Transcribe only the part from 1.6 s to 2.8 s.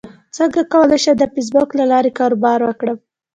له لارې کاروبار